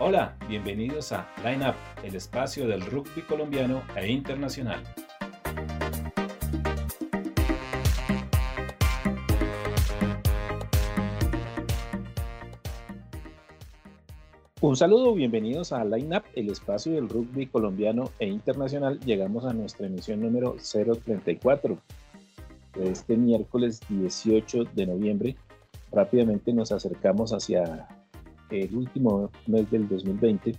[0.00, 4.82] Hola, bienvenidos a Line Up, el espacio del rugby colombiano e internacional.
[14.60, 18.98] Un saludo, bienvenidos a Line Up, el espacio del rugby colombiano e internacional.
[18.98, 21.78] Llegamos a nuestra emisión número 034
[22.74, 25.36] de este miércoles 18 de noviembre.
[25.92, 27.86] Rápidamente nos acercamos hacia
[28.50, 30.54] el último mes del 2020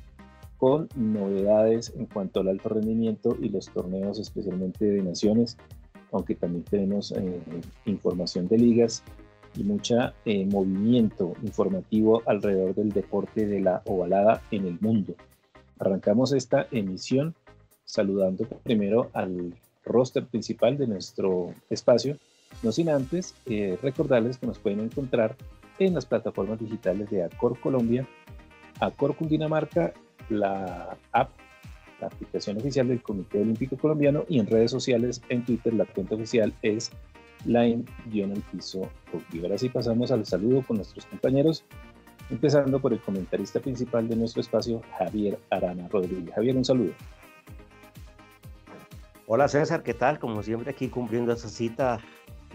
[0.57, 5.57] con novedades en cuanto al alto rendimiento y los torneos especialmente de naciones,
[6.11, 7.41] aunque también tenemos eh,
[7.85, 9.03] información de ligas
[9.57, 15.15] y mucha eh, movimiento informativo alrededor del deporte de la ovalada en el mundo.
[15.79, 17.35] Arrancamos esta emisión
[17.83, 22.17] saludando primero al roster principal de nuestro espacio,
[22.63, 25.35] no sin antes eh, recordarles que nos pueden encontrar
[25.79, 28.07] en las plataformas digitales de Acor Colombia,
[28.79, 29.93] Acor Cundinamarca,
[30.29, 31.29] la app,
[31.99, 36.15] la aplicación oficial del Comité Olímpico Colombiano y en redes sociales, en Twitter, la cuenta
[36.15, 36.91] oficial es
[37.45, 39.43] line-piso rugby.
[39.43, 41.63] Ahora sí pasamos al saludo con nuestros compañeros,
[42.29, 46.33] empezando por el comentarista principal de nuestro espacio, Javier Arana Rodríguez.
[46.33, 46.91] Javier, un saludo.
[49.27, 50.19] Hola César, ¿qué tal?
[50.19, 51.99] Como siempre aquí cumpliendo esa cita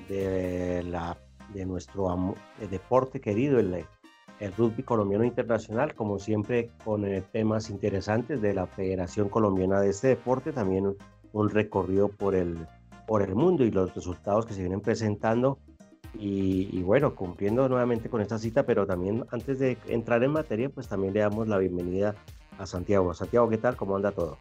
[0.09, 1.19] de la
[1.53, 2.35] de nuestro
[2.71, 3.85] deporte querido, el,
[4.41, 9.91] el, rugby colombiano internacional, como siempre con eh, temas interesantes de la Federación Colombiana de
[9.91, 10.97] este deporte, también
[11.33, 12.67] un recorrido por el,
[13.07, 15.59] por el mundo y los resultados que se vienen presentando.
[16.19, 20.69] Y, y, bueno, cumpliendo nuevamente con esta cita, pero también antes de entrar en materia,
[20.69, 22.17] pues también le damos la bienvenida
[22.59, 23.15] a Santiago.
[23.15, 23.77] Santiago, ¿qué tal?
[23.77, 24.39] ¿Cómo anda todo?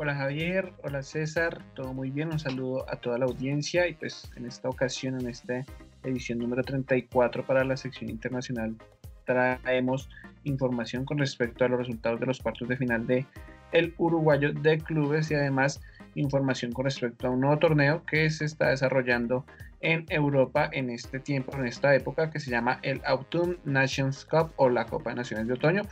[0.00, 4.30] Hola Javier, hola César, todo muy bien, un saludo a toda la audiencia y pues
[4.36, 5.64] en esta ocasión, en esta
[6.04, 8.76] edición número 34 para la sección internacional,
[9.24, 10.08] traemos
[10.44, 13.26] información con respecto a los resultados de los cuartos de final de
[13.72, 15.80] el uruguayo de clubes y además
[16.14, 19.46] información con respecto a un nuevo torneo que se está desarrollando
[19.80, 24.52] en Europa en este tiempo, en esta época que se llama el Autumn Nations Cup
[24.56, 25.82] o la Copa de Naciones de Otoño,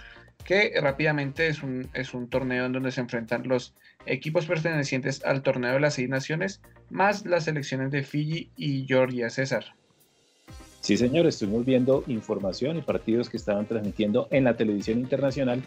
[0.46, 3.74] que rápidamente es un, es un torneo en donde se enfrentan los
[4.06, 9.28] equipos pertenecientes al torneo de las seis naciones, más las selecciones de Fiji y Georgia
[9.28, 9.74] César.
[10.80, 15.60] Sí, señor, estuvimos viendo información y partidos que estaban transmitiendo en la televisión internacional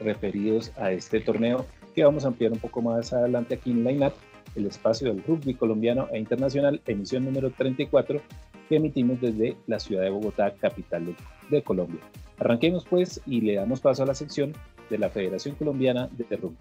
[0.00, 4.06] referidos a este torneo que vamos a ampliar un poco más adelante aquí en Line
[4.06, 4.12] Up,
[4.54, 8.20] el espacio del rugby colombiano e internacional, emisión número 34,
[8.68, 11.14] que emitimos desde la ciudad de Bogotá, capital de,
[11.50, 12.00] de Colombia.
[12.38, 14.52] Arranquemos pues y le damos paso a la sección
[14.90, 16.56] de la Federación Colombiana de Rugby.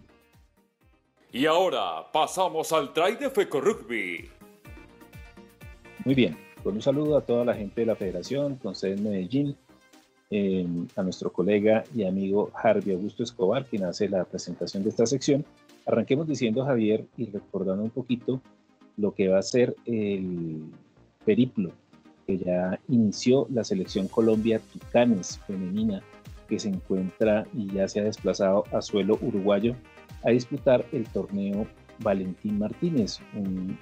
[1.31, 4.29] Y ahora pasamos al try de FECO Rugby.
[6.05, 9.03] Muy bien, con un saludo a toda la gente de la federación, con sede en
[9.03, 9.57] Medellín,
[10.31, 10.65] eh,
[10.95, 15.45] a nuestro colega y amigo Harvey Augusto Escobar, quien hace la presentación de esta sección.
[15.85, 18.41] Arranquemos diciendo, Javier, y recordando un poquito
[18.97, 20.63] lo que va a ser el
[21.25, 21.71] periplo
[22.25, 26.01] que ya inició la selección Colombia Tucanes femenina,
[26.47, 29.75] que se encuentra y ya se ha desplazado a suelo uruguayo
[30.23, 31.67] a disputar el torneo
[31.99, 33.77] Valentín Martínez, un,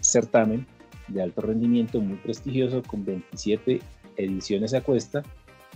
[0.00, 0.66] certamen
[1.08, 3.80] de alto rendimiento muy prestigioso con 27
[4.16, 5.22] ediciones a, cuesta,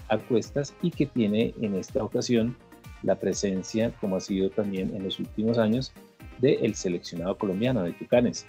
[0.09, 2.57] a cuestas y que tiene en esta ocasión
[3.03, 5.93] la presencia, como ha sido también en los últimos años,
[6.41, 8.47] del seleccionado colombiano de Tucanes.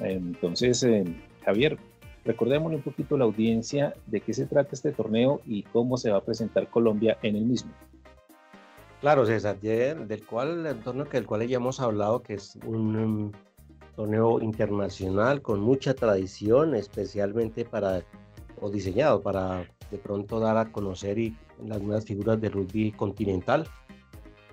[0.00, 1.04] Entonces, eh,
[1.44, 1.78] Javier,
[2.28, 6.18] recordémosle un poquito la audiencia de qué se trata este torneo y cómo se va
[6.18, 7.72] a presentar Colombia en el mismo.
[9.00, 13.32] Claro, César, del cual, el torneo del cual ya hemos hablado, que es un, um,
[13.96, 18.02] torneo internacional con mucha tradición, especialmente para,
[18.60, 21.34] o diseñado para de pronto dar a conocer y
[21.64, 23.66] las nuevas figuras del rugby continental.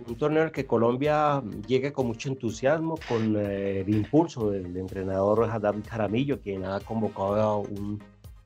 [0.08, 5.86] Un torneo que Colombia llega con mucho entusiasmo, con eh, el impulso del entrenador David
[5.90, 7.64] Jaramillo, quien ha convocado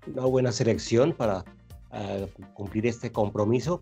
[0.07, 1.44] una buena selección para
[1.92, 3.81] eh, cumplir este compromiso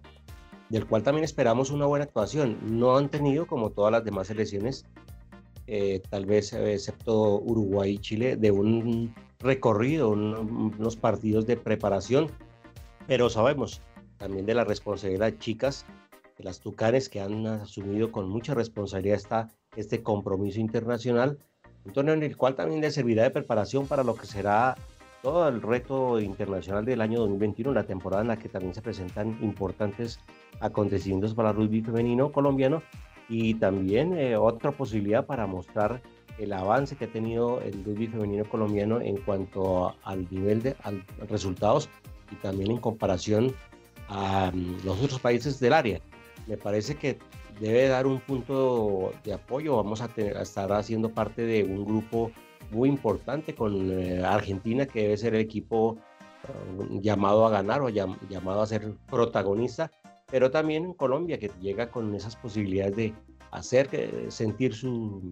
[0.70, 2.58] del cual también esperamos una buena actuación.
[2.64, 4.86] No han tenido, como todas las demás selecciones,
[5.68, 12.28] eh, tal vez excepto Uruguay y Chile, de un recorrido, unos partidos de preparación,
[13.08, 13.82] pero sabemos
[14.18, 15.86] también de la responsabilidad de chicas,
[16.38, 21.38] de las tucanes que han asumido con mucha responsabilidad esta, este compromiso internacional,
[21.86, 24.76] un torneo en el cual también les servirá de preparación para lo que será
[25.22, 29.38] todo el reto internacional del año 2021, la temporada en la que también se presentan
[29.42, 30.20] importantes
[30.60, 32.82] acontecimientos para el rugby femenino colombiano
[33.30, 36.02] y también eh, otra posibilidad para mostrar
[36.38, 40.76] el avance que ha tenido el rugby femenino colombiano en cuanto al nivel de
[41.28, 41.90] resultados
[42.32, 43.54] y también en comparación
[44.08, 46.00] a mm, los otros países del área.
[46.48, 47.20] Me parece que
[47.60, 49.76] debe dar un punto de apoyo.
[49.76, 52.32] Vamos a, tener, a estar haciendo parte de un grupo
[52.72, 55.98] muy importante con eh, Argentina, que debe ser el equipo
[56.48, 59.92] uh, llamado a ganar o llamado a ser protagonista,
[60.30, 63.14] pero también Colombia, que llega con esas posibilidades de
[63.52, 63.90] hacer
[64.30, 65.32] sentir su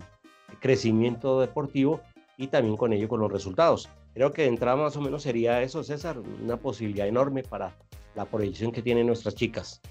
[0.62, 2.00] crecimiento deportivo
[2.38, 3.90] y también con ello con los resultados.
[4.14, 7.76] Creo que de entrada más o menos sería eso, César, una posibilidad enorme para
[8.16, 9.82] la proyección que tienen nuestras chicas.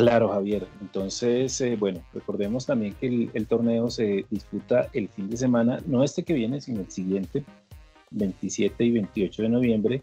[0.00, 0.66] Claro, Javier.
[0.80, 6.02] Entonces, eh, bueno, recordemos también que el, torneo se disputa el fin de semana, no
[6.02, 7.44] este que viene, sino el siguiente,
[8.10, 10.02] 27 y 28 de noviembre,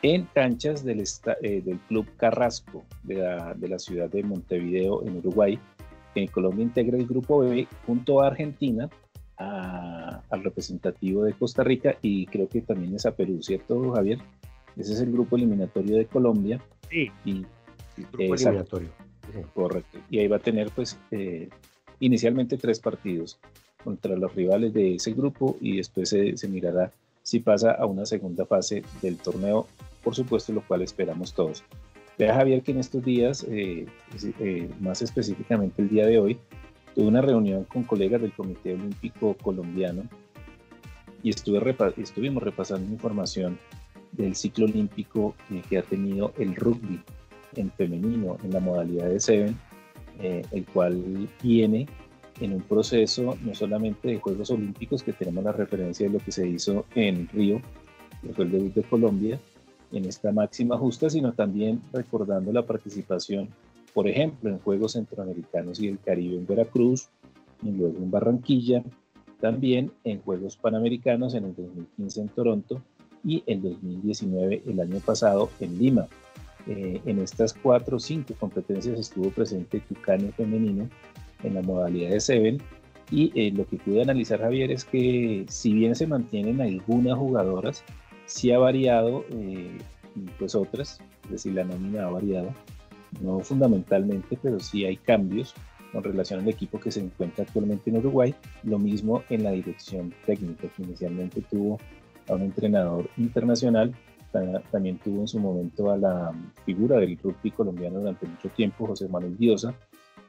[0.00, 1.04] en canchas del,
[1.42, 5.58] eh, del Club Carrasco de la, de la, ciudad de Montevideo, en Uruguay.
[6.14, 8.88] En Colombia integra el grupo B junto a Argentina,
[9.36, 14.18] al representativo de Costa Rica y creo que también es a Perú, ¿cierto, Javier?
[14.76, 16.60] Ese es el grupo eliminatorio de Colombia.
[16.88, 17.44] Sí, y,
[17.96, 18.88] el grupo eliminatorio.
[19.54, 19.98] Correcto.
[20.10, 21.48] Y ahí va a tener, pues, eh,
[22.00, 23.38] inicialmente tres partidos
[23.82, 26.90] contra los rivales de ese grupo y después se, mirará
[27.22, 29.66] si pasa a una segunda fase del torneo,
[30.02, 31.62] por supuesto, lo cual esperamos todos.
[32.18, 33.86] Vea Javier que en estos días, eh,
[34.38, 36.38] eh, más específicamente el día de hoy,
[36.94, 40.04] tuve una reunión con colegas del Comité Olímpico Colombiano
[41.22, 41.60] y estuve
[41.96, 43.58] estuvimos repasando información
[44.12, 45.34] del ciclo olímpico
[45.68, 47.00] que ha tenido el rugby
[47.56, 49.56] en femenino, en la modalidad de Seven,
[50.20, 51.86] eh, el cual viene
[52.40, 56.32] en un proceso no solamente de Juegos Olímpicos, que tenemos la referencia de lo que
[56.32, 57.60] se hizo en Río,
[58.22, 59.38] que fue el debut de Colombia,
[59.92, 63.48] en esta máxima justa, sino también recordando la participación,
[63.92, 67.08] por ejemplo, en Juegos Centroamericanos y el Caribe en Veracruz,
[67.62, 68.82] luego en Barranquilla,
[69.40, 72.82] también en Juegos Panamericanos en el 2015 en Toronto
[73.24, 76.08] y en 2019 el año pasado en Lima.
[76.66, 80.88] Eh, en estas cuatro o cinco competencias estuvo presente Tucano femenino
[81.42, 82.58] en la modalidad de Seven.
[83.10, 87.84] Y eh, lo que pude analizar Javier es que si bien se mantienen algunas jugadoras,
[88.26, 89.76] sí ha variado eh,
[90.38, 92.54] pues otras, es decir, la nómina ha variado,
[93.20, 95.54] no fundamentalmente, pero sí hay cambios
[95.92, 100.12] con relación al equipo que se encuentra actualmente en Uruguay, lo mismo en la dirección
[100.26, 101.78] técnica, que inicialmente tuvo
[102.28, 103.94] a un entrenador internacional
[104.70, 106.32] también tuvo en su momento a la
[106.64, 109.74] figura del rugby colombiano durante mucho tiempo, José Manuel Diosa,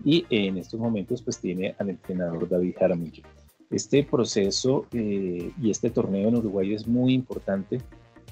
[0.03, 3.23] y en estos momentos pues tiene al entrenador David Jaramillo.
[3.71, 7.81] Este proceso eh, y este torneo en Uruguay es muy importante,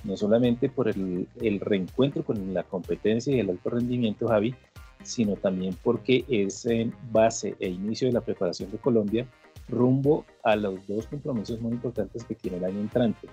[0.03, 4.53] no solamente por el, el, reencuentro con la competencia y el alto rendimiento, Javi,
[5.01, 9.25] sino también porque es en base e inicio de la preparación de Colombia
[9.69, 13.27] rumbo a los dos compromisos muy importantes que tiene el año entrante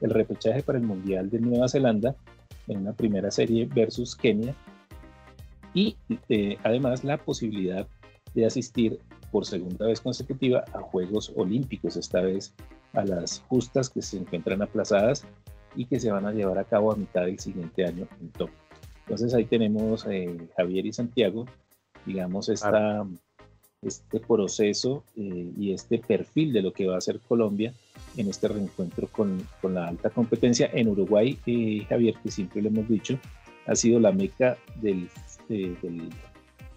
[0.00, 2.14] el repechaje para el Mundial de Nueva Zelanda
[2.68, 4.54] en una primera serie versus Kenia
[5.74, 5.96] y
[6.28, 7.86] eh, además la posibilidad
[8.34, 8.98] de asistir
[9.30, 12.54] por segunda vez consecutiva a Juegos Olímpicos, esta vez
[12.92, 15.24] a las justas que se encuentran aplazadas
[15.74, 18.56] y que se van a llevar a cabo a mitad del siguiente año en Tokio.
[19.00, 21.46] Entonces ahí tenemos eh, Javier y Santiago,
[22.06, 23.06] digamos, esta,
[23.82, 27.72] este proceso eh, y este perfil de lo que va a ser Colombia
[28.16, 30.70] en este reencuentro con, con la alta competencia.
[30.72, 33.18] En Uruguay, eh, Javier, que siempre lo hemos dicho,
[33.66, 35.08] ha sido la meca del,
[35.48, 36.08] eh, del,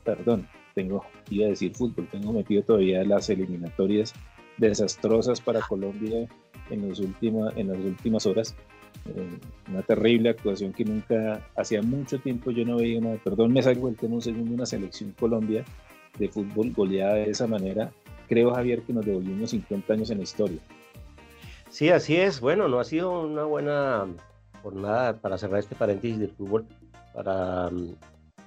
[0.03, 4.13] perdón, tengo, iba a decir fútbol, tengo metido todavía las eliminatorias
[4.57, 6.27] desastrosas para Colombia
[6.69, 8.55] en, los última, en las últimas horas.
[9.05, 13.63] Eh, una terrible actuación que nunca, hacía mucho tiempo yo no veía una, perdón, me
[13.63, 15.63] salgo el tema un segundo, una selección Colombia
[16.19, 17.91] de fútbol goleada de esa manera.
[18.27, 20.59] Creo, Javier, que nos devolvimos 50 años en la historia.
[21.69, 22.39] Sí, así es.
[22.39, 24.05] Bueno, no ha sido una buena
[24.61, 26.65] jornada para cerrar este paréntesis del fútbol
[27.13, 27.95] para mm,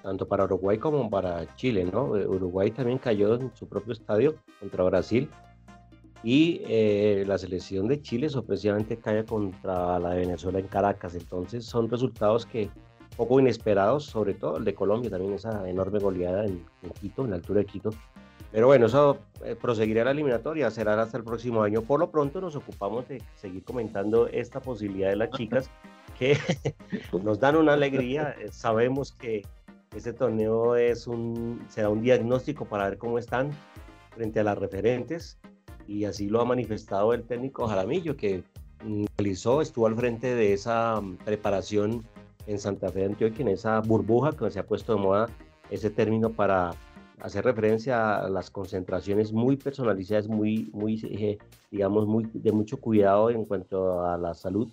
[0.03, 2.15] tanto para Uruguay como para Chile, ¿no?
[2.17, 5.29] Eh, Uruguay también cayó en su propio estadio contra Brasil
[6.23, 11.15] y eh, la selección de Chile sorpresivamente cae contra la de Venezuela en Caracas.
[11.15, 12.69] Entonces son resultados que
[13.15, 17.31] poco inesperados, sobre todo el de Colombia, también esa enorme goleada en, en Quito, en
[17.31, 17.91] la altura de Quito,
[18.53, 21.81] pero bueno, eso eh, proseguirá la eliminatoria, será hasta el próximo año.
[21.81, 25.71] Por lo pronto nos ocupamos de seguir comentando esta posibilidad de las chicas
[26.19, 26.37] que
[27.23, 28.35] nos dan una alegría.
[28.39, 29.41] Eh, sabemos que
[29.95, 33.49] este torneo es un, será un diagnóstico para ver cómo están
[34.11, 35.39] frente a las referentes
[35.87, 38.43] y así lo ha manifestado el técnico Jaramillo que
[39.17, 42.05] realizó, estuvo al frente de esa mm, preparación
[42.47, 45.29] en Santa Fe de Antioquia, en esa burbuja que se ha puesto de moda
[45.69, 46.71] ese término para
[47.21, 51.37] hacer referencia a las concentraciones muy personalizadas, muy, muy eh,
[51.71, 54.67] digamos, muy, de mucho cuidado en cuanto a la salud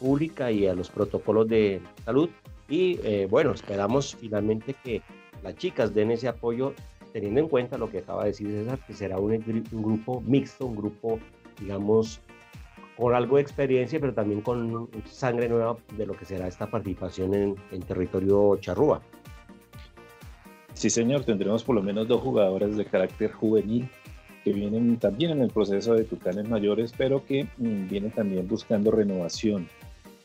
[0.00, 2.30] pública y a los protocolos de salud.
[2.68, 5.02] Y eh, bueno, esperamos finalmente que
[5.42, 6.72] las chicas den ese apoyo,
[7.12, 10.66] teniendo en cuenta lo que acaba de decir César, que será un, un grupo mixto,
[10.66, 11.18] un grupo,
[11.60, 12.20] digamos,
[12.96, 17.34] con algo de experiencia, pero también con sangre nueva de lo que será esta participación
[17.70, 19.00] en, territorio charrúa.
[20.74, 23.88] Sí, señor, tendremos por lo menos dos jugadoras de carácter juvenil
[24.44, 28.90] que vienen también en el proceso de Tucanes mayores, pero que mm, vienen también buscando
[28.90, 29.68] renovación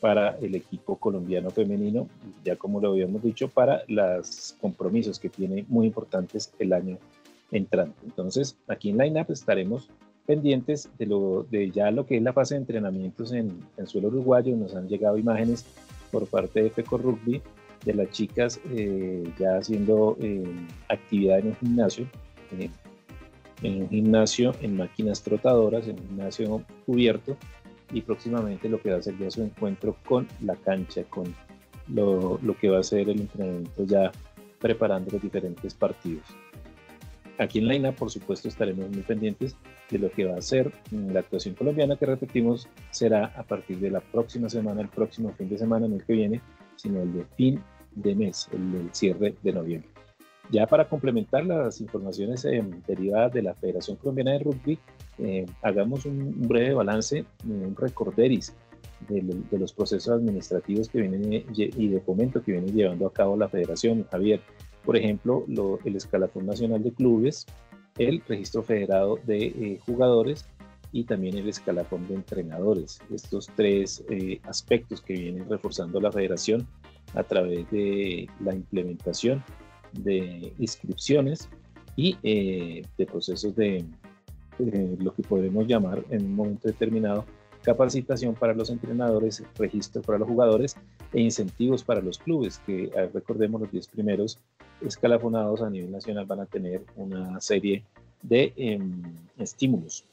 [0.00, 2.08] para el equipo colombiano femenino,
[2.44, 6.98] ya como lo habíamos dicho, para los compromisos que tiene muy importantes el año
[7.50, 7.98] entrante.
[8.04, 9.88] Entonces, aquí en Line Up estaremos
[10.28, 14.08] pendientes de, lo, de ya lo que es la fase de entrenamientos en, en suelo
[14.08, 14.54] uruguayo.
[14.56, 15.64] Nos han llegado imágenes
[16.12, 17.40] por parte de FECO Rugby
[17.86, 20.44] de las chicas eh, ya haciendo eh,
[20.90, 22.06] actividad en un gimnasio,
[22.58, 22.68] eh,
[23.62, 27.38] en un gimnasio, en máquinas trotadoras, en un gimnasio cubierto
[27.90, 31.34] y próximamente lo que va a ser ya su encuentro con la cancha, con
[31.88, 34.12] lo, lo que va a ser el entrenamiento ya
[34.58, 36.26] preparando los diferentes partidos.
[37.38, 39.56] Aquí en Laina, por supuesto, estaremos muy pendientes
[39.90, 43.90] de lo que va a ser la actuación colombiana, que repetimos, será a partir de
[43.90, 46.40] la próxima semana, el próximo fin de semana, en el que viene,
[46.74, 49.88] sino el de fin de mes, el del cierre de noviembre.
[50.50, 54.78] Ya para complementar las informaciones eh, derivadas de la Federación Colombiana de Rugby,
[55.18, 58.54] eh, hagamos un, breve balance, un recorderis
[59.08, 63.12] de, de, los procesos administrativos que vienen eh, y de fomento que viene llevando a
[63.12, 64.06] cabo la Federación.
[64.10, 64.40] Javier,
[64.88, 67.44] por ejemplo, lo, el escalafón nacional de clubes,
[67.98, 70.46] el registro federado de jugadores
[70.92, 72.98] y también el escalafón de entrenadores.
[73.12, 74.02] Estos tres
[74.44, 76.66] aspectos que vienen reforzando la federación
[77.12, 79.44] a través de la implementación
[79.92, 81.50] de inscripciones
[81.94, 83.84] y eh, de procesos de
[84.58, 87.26] lo que podemos llamar en un momento determinado
[87.62, 90.76] capacitación para los entrenadores, registro para los jugadores
[91.12, 94.38] e incentivos para los clubes, que recordemos los 10 primeros
[94.80, 97.84] escalafonados a nivel nacional van a tener una serie
[98.22, 99.02] de em,
[99.38, 100.04] estímulos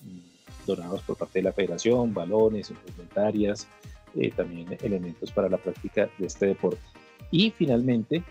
[0.66, 3.68] donados por parte de la federación, balones, implementarias,
[4.16, 6.80] eh, también elementos para la práctica de este deporte.
[7.32, 8.24] Y finalmente,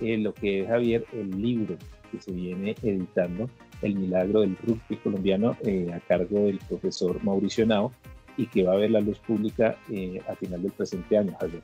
[0.00, 1.76] eh, lo que es Javier, el libro
[2.10, 3.48] que se viene editando,
[3.82, 7.92] El Milagro del Rugby Colombiano, eh, a cargo del profesor Mauricio Nao,
[8.36, 9.76] y que va a ver la luz pública
[10.28, 11.62] a final del presente año, Javier.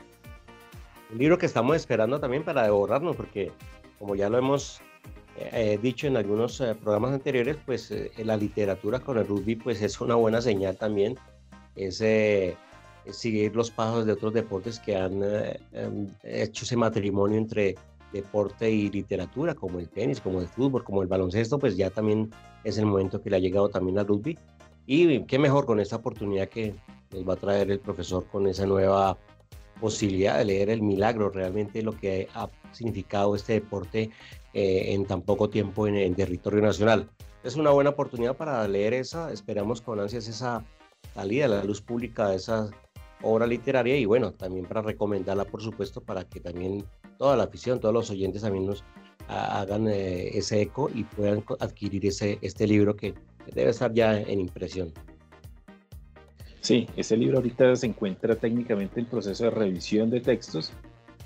[1.11, 3.53] Un libro que estamos esperando también para devorarnos, porque
[3.99, 4.81] como ya lo hemos
[5.83, 10.41] dicho en algunos programas anteriores, pues la literatura con el rugby pues es una buena
[10.41, 11.19] señal también.
[11.75, 12.01] Es
[13.11, 17.77] seguir los pasos de otros deportes que han eh, em, hecho ese matrimonio entre
[18.13, 22.31] deporte y literatura, como el tenis, como el fútbol, como el baloncesto, pues ya también
[22.65, 24.39] es el momento que le ha llegado también al rugby.
[24.87, 26.75] Y qué mejor con esta oportunidad que
[27.13, 29.19] nos va a traer el profesor con esa nueva
[29.81, 34.11] posibilidad de leer el milagro, realmente lo que ha significado este deporte
[34.55, 37.09] eh, en tan poco tiempo en el territorio nacional.
[37.45, 40.65] Es una buena oportunidad para leer esa, esperamos con ansias esa
[41.15, 42.71] salida a la luz pública de esa
[43.23, 46.85] obra literaria y bueno, también para recomendarla, por supuesto, para que también
[47.19, 48.85] toda la afición, todos los oyentes también nos
[49.29, 53.15] hagan eh, ese eco y puedan adquirir ese, este libro que
[53.55, 54.93] debe estar ya en impresión.
[56.67, 60.73] Sí, ese libro ahorita se encuentra técnicamente en proceso de revisión de textos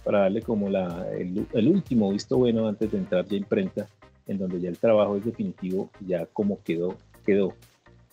[0.04, 3.88] para darle como la, el, último visto bueno antes de entrar ya a imprenta,
[4.26, 6.94] en donde ya el trabajo es definitivo, ya como quedó,
[7.24, 7.54] quedó.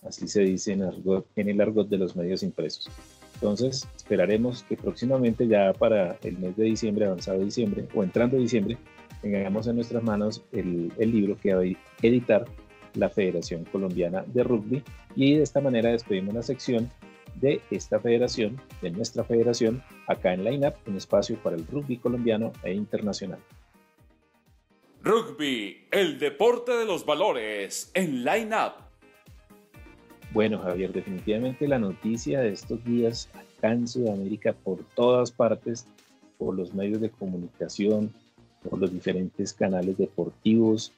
[0.02, 0.90] Así se dice en,
[1.36, 2.88] en el argot de los medios impresos.
[3.34, 8.78] Entonces, esperaremos que próximamente, ya para el mes de diciembre, avanzado diciembre, o entrando diciembre,
[9.20, 12.46] tengamos en nuestras manos el, libro que va a editar
[12.94, 14.82] la Federación Colombiana de Rugby
[15.14, 16.88] y de esta manera despedimos la sección
[17.40, 21.96] de esta federación, de nuestra federación, acá en Line Up, un espacio para el rugby
[21.96, 23.40] colombiano e internacional.
[25.02, 28.84] Rugby, el deporte de los valores en Line Up.
[30.32, 35.86] Bueno, Javier, definitivamente la noticia de estos días acá en Sudamérica, por todas partes,
[36.36, 38.12] por los medios de comunicación,
[38.62, 40.92] por los diferentes canales deportivos,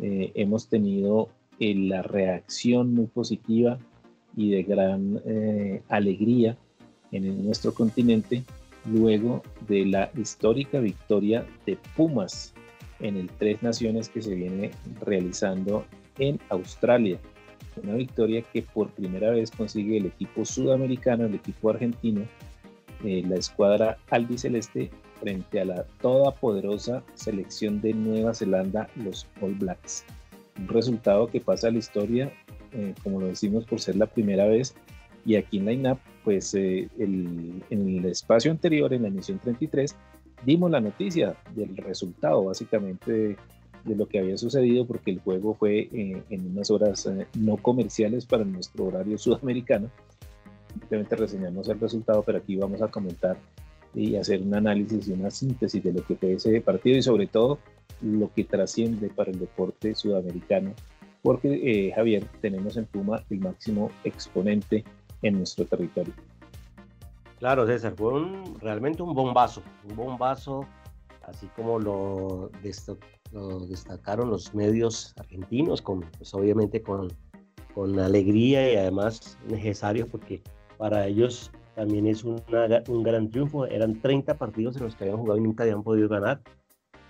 [0.00, 3.78] eh, hemos tenido eh, la reacción muy positiva
[4.36, 6.56] y de gran eh, alegría
[7.12, 8.44] en nuestro continente
[8.84, 12.54] luego de la histórica victoria de Pumas
[13.00, 15.84] en el Tres Naciones que se viene realizando
[16.18, 17.18] en Australia
[17.82, 22.22] una victoria que por primera vez consigue el equipo sudamericano, el equipo argentino,
[23.04, 24.90] eh, la escuadra albiceleste
[25.20, 30.04] frente a la todopoderosa selección de Nueva Zelanda, los All Blacks.
[30.58, 32.32] Un resultado que pasa a la historia,
[32.76, 34.74] eh, como lo decimos, por ser la primera vez.
[35.24, 39.96] Y aquí en la INAP, pues eh, en el espacio anterior, en la emisión 33,
[40.44, 43.36] dimos la noticia del resultado básicamente
[43.84, 47.56] de, lo que había sucedido porque el juego fue eh, en unas horas eh, no
[47.56, 49.90] comerciales para nuestro horario sudamericano.
[50.72, 53.36] Simplemente reseñamos el resultado, pero aquí vamos a comentar
[53.94, 57.26] y hacer un análisis y una síntesis de lo que fue ese partido y sobre
[57.26, 57.58] todo
[58.02, 60.74] lo que trasciende para el deporte sudamericano,
[61.26, 64.84] porque eh, Javier, tenemos en Puma el máximo exponente
[65.22, 66.14] en nuestro territorio.
[67.40, 68.12] Claro, César, fue
[68.60, 70.64] realmente un bombazo, un bombazo,
[71.24, 72.52] así como lo,
[73.68, 77.08] destacaron los medios argentinos, con, pues obviamente con,
[77.74, 80.40] con alegría y además necesario, porque
[80.78, 82.40] para ellos también es un
[83.02, 83.66] gran triunfo.
[83.66, 86.40] Eran 30 partidos en los que habían jugado y nunca habían podido ganar.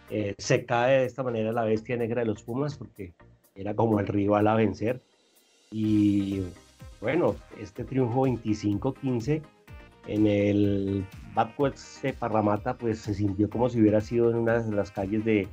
[0.08, 3.12] Eh, se cae de esta manera la bestia negra de los Pumas porque
[3.56, 5.00] era como el rival a vencer.
[5.70, 6.42] Y
[7.00, 9.42] bueno, este triunfo 25-15
[10.06, 14.74] en el Batquets de Parramata, pues se sintió como si hubiera sido en una de
[14.74, 15.48] las calles de,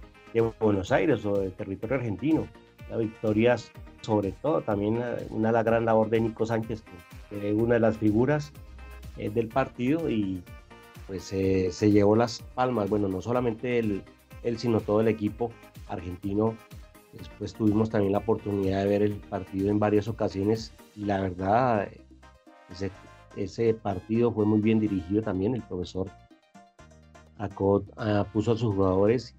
[0.60, 2.48] Buenos Aires o del territorio argentino.
[2.89, 3.55] La victoria,
[4.01, 6.83] sobre todo, también una, la gran labor de Nico Sánchez,
[7.29, 8.51] que es una de las figuras
[9.17, 10.41] eh, del partido y
[11.05, 12.89] pues se llevó las palmas.
[12.89, 14.03] Bueno, no solamente él,
[14.57, 15.51] sino todo el equipo
[15.88, 16.55] argentino.
[17.17, 21.88] Después tuvimos también la oportunidad de ver el partido en varias ocasiones y la verdad,
[23.36, 25.53] ese, partido fue muy bien dirigido también.
[25.53, 26.10] El profesor
[27.38, 29.36] Acot ah, puso a sus jugadores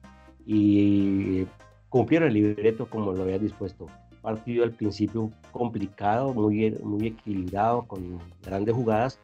[0.47, 1.47] y
[1.88, 3.87] cumplieron el libreto como lo había dispuesto.
[4.23, 9.19] Partido al principio complicado, muy, muy equilibrado, con grandes jugadas,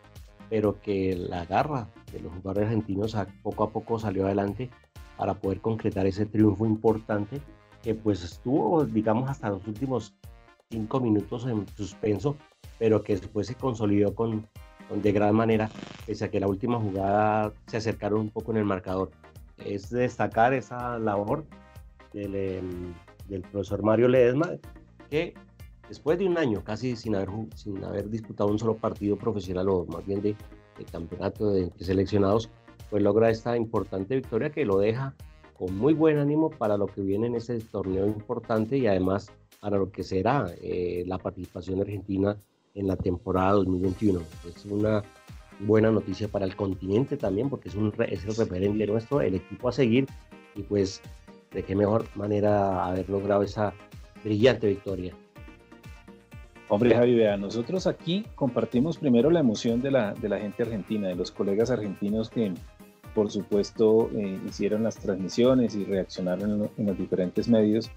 [0.51, 4.71] pero que la garra de los jugadores argentinos poco a poco salió adelante
[5.17, 7.41] para poder concretar ese triunfo importante
[7.83, 10.15] que pues estuvo, digamos, hasta los últimos
[10.71, 12.37] cinco minutos en suspenso,
[12.79, 14.47] pero que después se consolidó con,
[14.95, 15.71] de gran manera,
[16.07, 19.11] pese a que la última jugada se acercaron un poco en el marcador.
[19.59, 21.45] Es destacar esa labor
[22.13, 22.95] del, em,
[23.29, 24.51] del profesor Mario Ledesma,
[25.11, 25.35] que
[25.89, 29.87] después de un año casi sin haber, sin haber disputado un solo partido profesional o
[29.87, 30.37] más bien de,
[30.79, 32.51] de campeonato de seleccionados,
[32.91, 35.15] pues logra esta importante victoria que lo deja
[35.61, 39.77] con muy buen ánimo para lo que viene en ese torneo importante y además para
[39.77, 42.35] lo que será eh, la participación argentina
[42.75, 44.23] en la temporada 2021.
[44.49, 45.03] Es una
[45.59, 49.69] buena noticia para el continente también porque es, un, es el referente nuestro, el equipo
[49.69, 50.07] a seguir
[50.57, 51.03] y pues
[51.53, 53.75] de qué mejor manera haber logrado esa
[54.25, 55.15] brillante victoria.
[56.71, 61.09] Hombre, Javi, vea, nosotros aquí compartimos primero la emoción de la, de la gente argentina,
[61.09, 62.55] de los colegas argentinos que,
[63.15, 67.91] por supuesto, eh, hicieron las transmisiones y reaccionaron en, los diferentes medios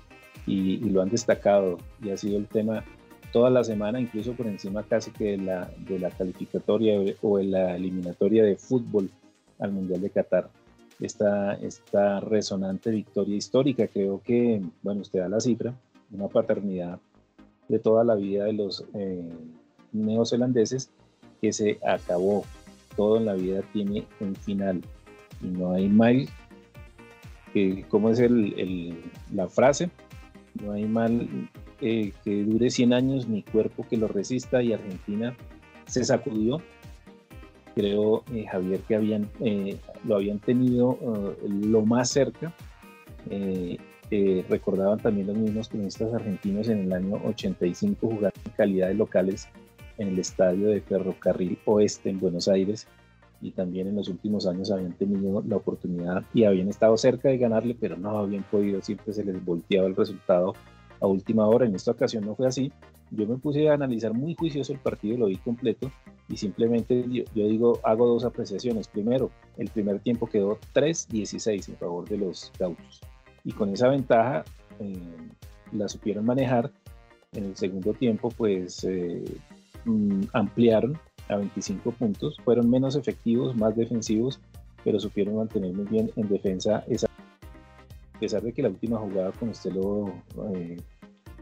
[0.45, 2.83] y, lo han destacado y ha sido el tema
[3.31, 7.45] toda la semana, incluso por encima casi que de la, de la calificatoria o de
[7.45, 9.09] la eliminatoria de fútbol
[9.59, 10.49] al Mundial de Qatar.
[10.99, 15.73] Esta, esta resonante victoria histórica, creo que, bueno, usted da la cifra,
[16.11, 16.99] una paternidad
[17.67, 19.29] de toda la vida de los eh,
[19.91, 20.91] neozelandeses
[21.41, 22.45] que se acabó.
[22.95, 24.81] Todo en la vida tiene un final
[25.43, 26.27] no hay mal,
[27.89, 28.95] ¿cómo es el,
[29.33, 29.89] la frase?
[30.61, 31.27] No hay mal
[31.81, 35.35] eh, que dure 100 años ni cuerpo que lo resista y Argentina
[35.85, 36.61] se sacudió.
[37.75, 40.97] Creo, eh, Javier, que habían, eh, lo habían tenido
[41.47, 42.53] lo más cerca.
[44.49, 49.47] recordaban también los mismos cronistas argentinos en el año 85 jugando en calidad de locales
[49.97, 52.87] en el estadio de Ferrocarril Oeste en Buenos Aires
[53.43, 57.37] y también en los últimos años habían tenido la oportunidad y habían estado cerca de
[57.37, 60.53] ganarle, pero no habían podido, siempre se les volteaba el resultado
[61.01, 61.65] a última hora.
[61.65, 62.71] En esta ocasión no fue así.
[63.11, 65.91] Yo me puse a analizar muy juicioso el partido, lo vi completo
[66.29, 68.87] y simplemente yo, digo, hago dos apreciaciones.
[68.87, 73.01] Primero, el primer tiempo quedó 3-16 en favor de los gauchos
[73.43, 74.45] y con esa ventaja
[74.79, 74.95] eh,
[75.73, 76.71] la supieron manejar.
[77.33, 79.23] En el segundo tiempo, pues eh,
[79.85, 80.97] mm, ampliaron
[81.29, 82.37] a 25 puntos.
[82.43, 84.39] Fueron menos efectivos, más defensivos,
[84.83, 87.07] pero supieron mantener muy bien en defensa esa.
[88.13, 90.13] A pesar de que la última jugada, como usted lo,
[90.53, 90.77] eh,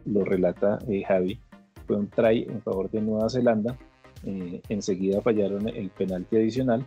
[0.06, 1.40] lo relata eh, Javi,
[1.86, 3.78] fue un try en favor de Nueva Zelanda.
[4.24, 6.86] Eh, enseguida fallaron el penalti adicional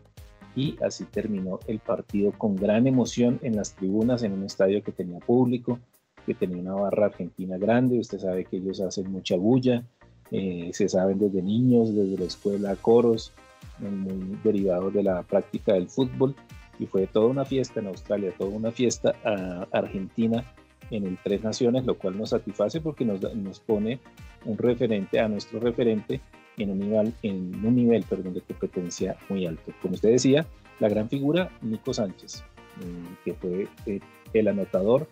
[0.57, 4.93] y así terminó el partido con gran emoción en las tribunas, en un estadio que
[4.93, 5.81] tenía público,
[6.27, 7.99] que tenía una barra argentina grande.
[7.99, 9.85] Usted sabe que ellos hacen mucha bulla,
[10.31, 13.33] eh, se saben desde niños, desde la escuela, coros,
[13.79, 16.35] muy derivados de la práctica del fútbol.
[16.79, 20.45] Y fue toda una fiesta en Australia, toda una fiesta a Argentina
[20.91, 24.01] en el Tres Naciones, lo cual nos satisface porque nos, nos pone
[24.45, 26.21] un referente a nuestro referente
[26.57, 29.73] en un nivel, en un nivel perdón, de competencia muy alto.
[29.81, 30.47] Como usted decía,
[30.81, 32.45] la gran figura, Nico Sánchez.
[32.77, 34.01] mm, que fue eh,
[34.33, 35.07] el anotador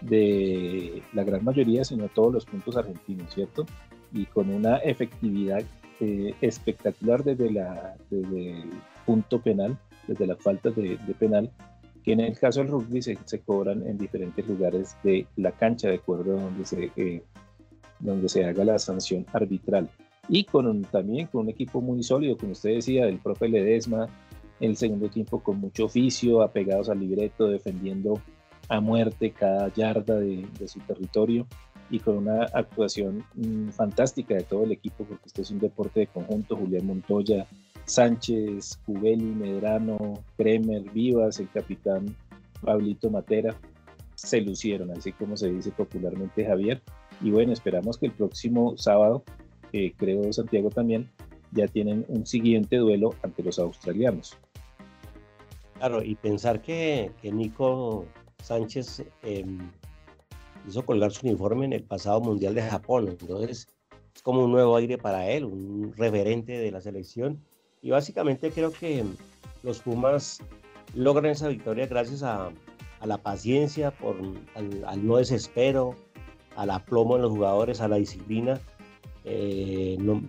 [0.00, 3.66] de la gran mayoría, sino todos los puntos argentinos, ¿cierto?
[4.12, 5.62] Y con una efectividad
[6.00, 8.70] eh, espectacular desde, la, desde el
[9.04, 11.50] punto penal, desde las faltas de, penal,
[12.04, 15.88] que en el caso del rugby se, se, cobran en diferentes lugares de la cancha,
[15.88, 17.22] de acuerdo a donde se, eh,
[17.98, 19.90] donde se haga la sanción arbitral.
[20.28, 24.08] Y con también con un equipo muy sólido, como usted decía, del profe Ledesma,
[24.60, 28.20] el segundo tiempo con mucho oficio, apegados al libreto, defendiendo
[28.68, 31.46] a muerte cada yarda de, su territorio
[31.90, 36.00] y con una actuación mm, fantástica de todo el equipo, porque esto es un deporte
[36.00, 37.46] de conjunto, Julián Montoya,
[37.86, 42.14] Sánchez, Cubeli, Medrano, Kremer, Vivas, el capitán
[42.60, 43.54] Pablito Matera,
[44.14, 46.82] se lucieron, así como se dice popularmente Javier.
[47.22, 49.22] Y bueno, esperamos que el próximo sábado,
[49.96, 51.08] creo Santiago también,
[51.52, 54.36] ya tienen un siguiente duelo ante los australianos.
[55.78, 58.04] Claro, y pensar que, que Nico
[58.42, 59.70] Sánchez em,
[60.68, 63.08] hizo colgar su uniforme en el pasado Mundial de Japón.
[63.08, 63.68] Entonces,
[64.14, 67.40] es como un nuevo aire para él, un referente de la selección.
[67.82, 69.04] Y básicamente creo que
[69.62, 70.40] los Pumas
[70.94, 72.50] logran esa victoria gracias a,
[73.04, 74.16] la paciencia, por,
[74.56, 75.94] al, no desespero,
[76.56, 78.60] al aplomo en los jugadores, a la disciplina.
[79.24, 80.22] Eh, no,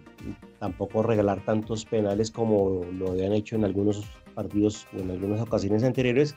[0.60, 4.04] tampoco regalar tantos penales como lo habían hecho en algunos
[4.36, 6.36] partidos o en algunas ocasiones anteriores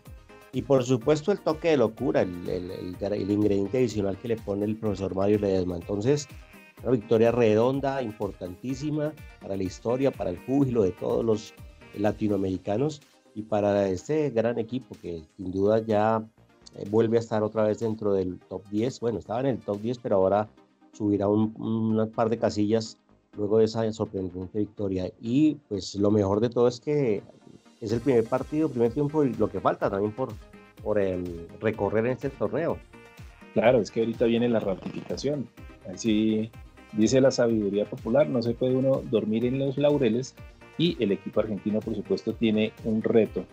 [0.52, 4.76] y por supuesto el toque de locura, el, el, ingrediente adicional que le pone el
[4.76, 5.76] profesor Mario Ledesma.
[5.76, 6.28] Entonces,
[6.82, 11.54] una victoria redonda, importantísima para la historia, para el júbilo de todos los
[11.96, 13.00] latinoamericanos
[13.34, 16.22] y para este gran equipo que sin duda ya
[16.76, 19.00] eh, vuelve a estar otra vez dentro del top 10.
[19.00, 20.48] Bueno, estaba en el top 10, pero ahora
[20.92, 22.98] subirá un par de casillas
[23.36, 25.10] luego de esa sorprendente victoria.
[25.20, 27.22] Y pues lo mejor de todo es que
[27.82, 30.32] es el primer partido, primer tiempo y lo que falta también por,
[30.82, 32.78] por el recorrer en este torneo.
[33.54, 35.48] Claro, es que ahorita viene la ratificación.
[35.92, 36.50] Así
[36.92, 40.34] dice la sabiduría popular, no se puede uno dormir en los laureles
[40.78, 43.44] y el equipo argentino por supuesto tiene un reto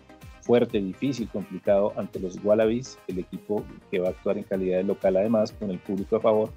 [0.42, 4.84] fuerte, difícil, complicado ante los Wallabies, el equipo que va a actuar en calidad de
[4.84, 6.50] local además con el público a favor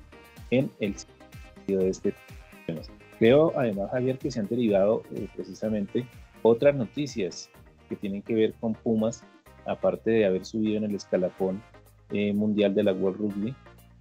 [0.51, 2.13] en el sentido de este
[3.19, 6.05] Creo además Javier que se han derivado eh, precisamente
[6.43, 7.49] otras noticias
[7.93, 9.23] que tienen que ver con Pumas,
[9.65, 11.61] aparte de haber subido en el escalafón
[12.11, 13.55] eh, mundial de la World Rugby,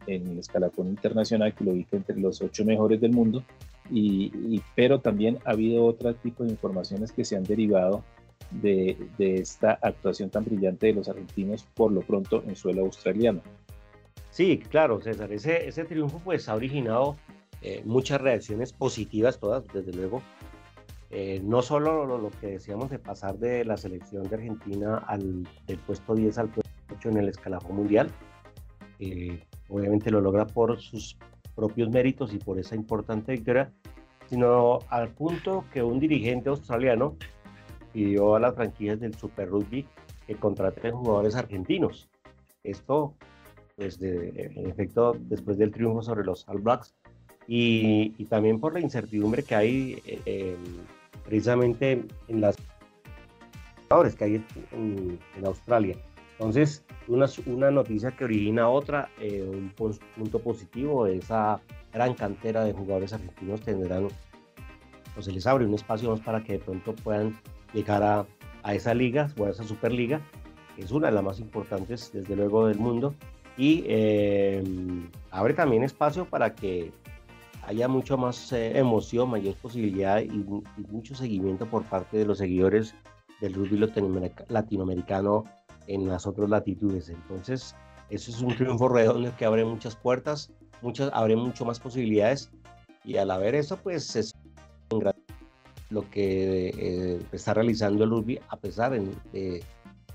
[0.07, 3.45] en el escalafón internacional que lo ubica entre los ocho mejores del mundo,
[3.91, 8.03] y, pero también ha habido otro tipo de informaciones que se han derivado
[8.51, 13.43] de, de, esta actuación tan brillante de los argentinos por lo pronto en suelo australiano.
[14.31, 17.17] Sí, claro, César, ese, ese triunfo pues ha originado
[17.61, 20.23] eh, muchas reacciones positivas, todas, desde luego,
[21.15, 25.79] eh, no solo lo, que decíamos de pasar de la selección de Argentina al, del
[25.81, 28.11] puesto 10 al puesto 8 en el escalafón mundial,
[28.99, 31.19] eh, obviamente lo logra por sus
[31.55, 33.71] propios méritos y por esa importante victoria,
[34.31, 37.15] sino al punto que un dirigente australiano
[37.93, 39.87] pidió a las franquicias del Super Rugby
[40.27, 42.09] que contraten jugadores argentinos.
[42.65, 43.13] Esto,
[43.77, 46.95] pues, en efecto, después del triunfo sobre los All Blacks
[47.47, 50.57] y, también por la incertidumbre que hay eh,
[51.25, 52.57] precisamente en las
[54.17, 55.97] que hay en, Australia.
[56.33, 59.71] Entonces, una, una, noticia que origina otra, eh, un
[60.17, 61.61] punto positivo esa
[61.93, 64.09] gran cantera de jugadores argentinos tendrán,
[65.17, 67.39] o se les abre un espacio más para que de pronto puedan
[67.75, 68.27] llegar a,
[68.63, 70.23] a esa liga o a esa superliga,
[70.75, 73.15] que es una de las más importantes desde luego del mundo,
[73.59, 74.63] y eh,
[75.31, 76.93] abre también espacio para que
[77.63, 80.45] haya mucho más eh, emoción, mayor posibilidad y,
[80.91, 82.95] mucho seguimiento por parte de los seguidores
[83.41, 83.79] del rugby
[84.49, 85.45] latinoamericano
[85.87, 87.09] en las otras latitudes.
[87.09, 87.75] Entonces,
[88.11, 92.51] eso es un triunfo redondo que abre muchas puertas, muchas, abre mucho más posibilidades
[93.05, 94.35] y al haber eso, pues es
[95.91, 99.65] lo que eh, está realizando el rugby a pesar de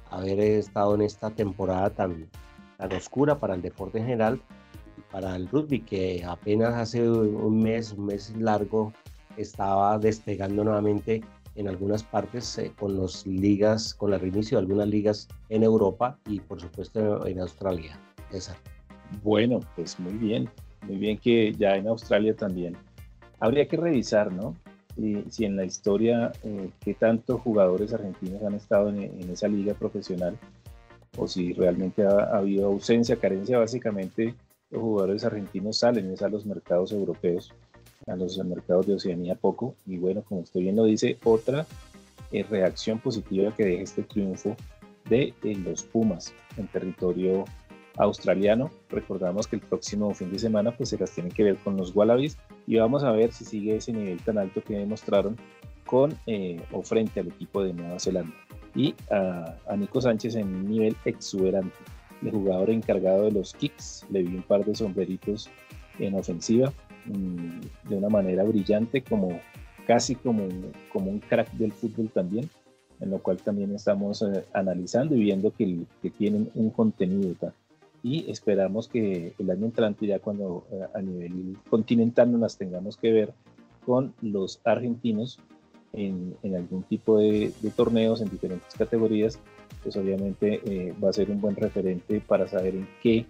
[0.10, 2.30] haber estado en esta temporada tan,
[2.78, 4.42] tan oscura para el deporte en general,
[5.12, 8.94] para el rugby, que apenas hace un mes, un mes largo,
[9.38, 11.22] estaba despegando nuevamente
[11.56, 16.18] en algunas partes eh, con las ligas, con el reinicio de algunas ligas en Europa
[16.28, 18.00] y por supuesto en Australia.
[18.32, 18.56] Esa.
[19.24, 20.50] Bueno, pues muy bien,
[20.84, 22.78] muy bien que ya en Australia también.
[23.40, 24.56] Habría que revisar, ¿no?
[24.96, 29.48] Si, si en la historia, eh, qué tantos jugadores argentinos han estado en, en, esa
[29.48, 30.38] liga profesional
[31.18, 34.36] o si realmente ha, ha habido ausencia, carencia básicamente
[34.70, 37.54] los jugadores argentinos salen a los mercados europeos,
[38.08, 39.76] a los mercados de Oceanía poco.
[39.86, 41.66] Y bueno, como usted bien lo dice, otra
[42.32, 44.56] eh, reacción positiva que deja este triunfo
[45.10, 47.46] de eh, los Pumas en territorio
[47.98, 48.70] australiano.
[48.90, 51.96] Recordamos que el próximo fin de semana pues se las tienen que ver con los
[51.96, 55.38] Wallabies y vamos a ver si sigue ese nivel tan alto que demostraron
[55.86, 58.36] con eh, o frente al equipo de Nueva Zelanda.
[58.76, 61.76] Y a, Nico Sánchez en un nivel exuberante.
[62.24, 65.50] El jugador encargado de los kicks le vi un par de sombreritos
[66.00, 66.74] en ofensiva
[67.06, 69.40] mm, de una manera brillante, como
[69.86, 70.48] casi como,
[70.92, 72.50] como un crack del fútbol también,
[73.00, 77.36] en lo cual también estamos eh, analizando y viendo que, que tienen un contenido.
[78.04, 82.98] Y esperamos que el año entrante, ya cuando eh, a nivel continental nos las tengamos
[82.98, 83.34] que ver
[83.86, 85.40] con los argentinos
[85.94, 89.40] en, en algún tipo de, torneos en diferentes categorías,
[89.84, 93.26] pues obviamente eh, va a ser un buen referente para saber en qué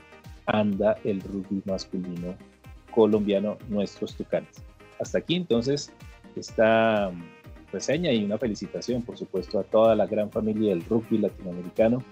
[0.45, 2.35] anda el rugby masculino
[2.91, 4.61] colombiano, nuestros tucanes.
[4.99, 5.91] Hasta aquí entonces
[6.35, 7.11] esta
[7.71, 12.03] reseña y una felicitación, por supuesto, a toda la gran familia del rugby latinoamericano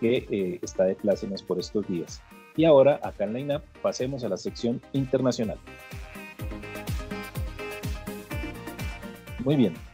[0.00, 2.22] que eh, está de plácemes por estos días.
[2.56, 5.58] Y ahora, acá en la pasemos a la sección internacional.
[9.44, 9.89] Muy bien.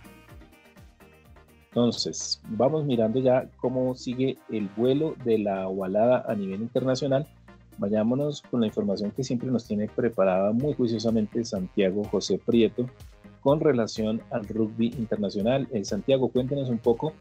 [1.76, 7.26] Entonces, vamos mirando ya cómo sigue el vuelo de la ovalada a nivel internacional.
[7.76, 12.88] Vayámonos con la información que siempre nos tiene preparada muy juiciosamente Santiago José Prieto,
[13.42, 15.68] con relación al rugby internacional.
[15.70, 17.12] En Santiago, cuéntenos un poco,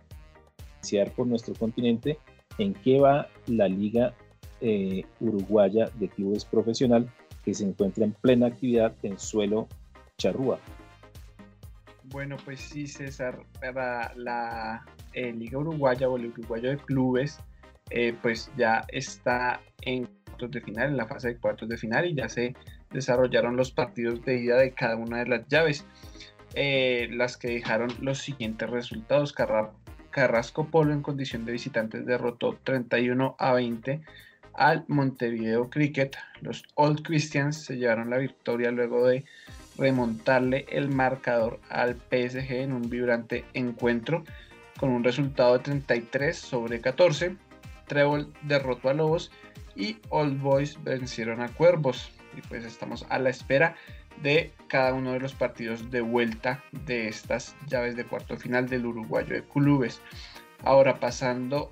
[0.77, 2.17] iniciar por nuestro continente,
[2.57, 4.13] en qué va la Liga
[4.61, 7.11] eh, Uruguaya de Clubes Profesional
[7.43, 9.67] que se encuentra en plena actividad en suelo
[10.17, 10.59] charrúa.
[12.09, 17.39] Bueno, pues sí, César, para la eh, Liga Uruguaya o el Uruguayo de Clubes,
[17.89, 22.05] eh, pues ya está en cuartos de final, en la fase de cuartos de final
[22.05, 22.55] y ya se
[22.91, 25.85] desarrollaron los partidos de ida de cada una de las llaves,
[26.53, 29.33] eh, las que dejaron los siguientes resultados.
[30.11, 34.01] Carrasco Polo en condición de visitantes derrotó 31 a 20
[34.53, 36.15] al Montevideo Cricket.
[36.41, 39.25] Los Old Christians se llevaron la victoria luego de
[39.77, 44.23] remontarle el marcador al PSG en un vibrante encuentro
[44.77, 47.35] con un resultado de 33 sobre 14.
[47.87, 49.31] Treble derrotó a Lobos
[49.75, 53.75] y Old Boys vencieron a Cuervos y pues estamos a la espera
[54.21, 58.85] de cada uno de los partidos de vuelta de estas llaves de cuarto final del
[58.85, 60.01] uruguayo de clubes.
[60.63, 61.71] Ahora pasando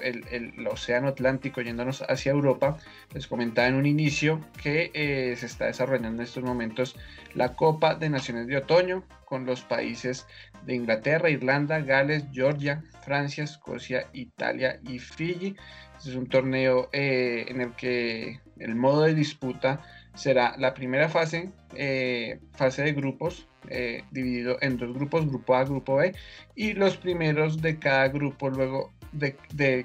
[0.00, 2.78] el, océano Atlántico yéndonos hacia Europa,
[3.12, 6.96] les comentaba en un inicio que eh, se está desarrollando en estos momentos
[7.34, 10.26] la Copa de Naciones de Otoño con los países
[10.64, 15.56] de Inglaterra, Irlanda, Gales, Georgia, Francia, Escocia, Italia y Fiji.
[15.96, 19.80] Este es un torneo eh, en el que el modo de disputa
[20.14, 25.64] será la primera fase, eh, fase de grupos, eh, dividido en dos grupos, grupo A,
[25.64, 26.14] grupo B,
[26.54, 29.36] y los primeros de cada grupo, luego de,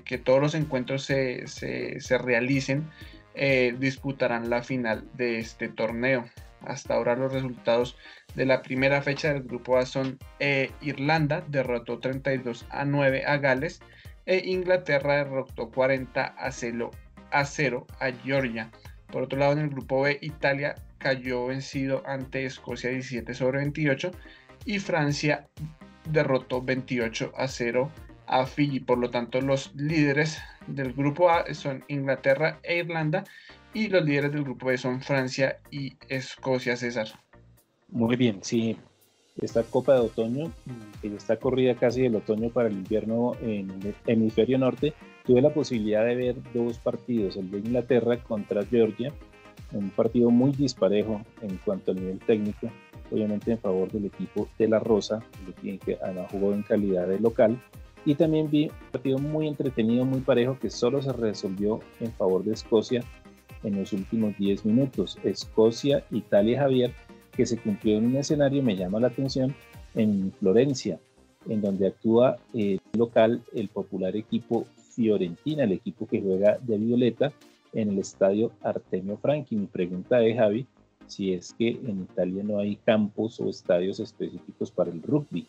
[0.04, 2.89] que todos los encuentros se, realicen,
[3.36, 6.26] eh, disputarán la final de este torneo.
[6.62, 7.98] Hasta ahora los resultados
[8.36, 10.20] de la primera fecha del grupo A son
[10.82, 13.82] Irlanda derrotó 32 a 9 a Gales
[14.26, 16.91] e Inglaterra derrotó 40 a 0
[17.32, 18.72] a, 0 a Georgia.
[19.08, 24.11] Por otro lado, en el grupo B, Italia cayó vencido ante Escocia 17 sobre 28
[24.65, 25.47] y Francia
[26.09, 27.91] derrotó 28 a 0
[28.27, 28.79] a Fiji.
[28.79, 33.23] Por lo tanto, los líderes del grupo A son Inglaterra e Irlanda
[33.73, 37.07] y los líderes del grupo B son Francia y Escocia, César.
[37.89, 38.77] Muy bien, sí.
[39.41, 40.51] Esta Copa de Otoño,
[41.01, 44.93] que está corrida casi del otoño para el invierno en el hemisferio norte,
[45.25, 49.13] tuve la posibilidad de ver dos partidos, el de Inglaterra contra Georgia,
[49.73, 52.69] un partido muy disparejo en cuanto al nivel técnico,
[53.12, 55.23] obviamente en favor del equipo de la Rosa,
[55.62, 57.62] que además jugó en calidad de local,
[58.05, 62.43] y también vi un partido muy entretenido, muy parejo, que solo se resolvió en favor
[62.43, 63.03] de Escocia
[63.63, 65.19] en los últimos 10 minutos.
[65.23, 66.93] Escocia, Italia, Javier,
[67.31, 69.53] que se cumplió en un escenario, me llama la atención,
[69.93, 70.99] en Florencia,
[71.47, 77.31] en donde actúa el local el popular equipo Fiorentina, el equipo que juega de Violeta
[77.73, 79.55] en el estadio Artemio Franchi.
[79.55, 80.67] Mi pregunta es, Javi,
[81.07, 85.47] si es que en Italia no hay campos o estadios específicos para el rugby.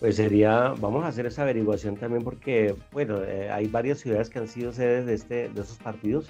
[0.00, 4.38] Pues sería, vamos a hacer esa averiguación también porque, bueno, eh, hay varias ciudades que
[4.38, 6.28] han sido sedes de, este, de esos partidos,